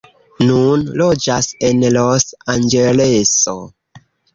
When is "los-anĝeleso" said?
2.01-3.61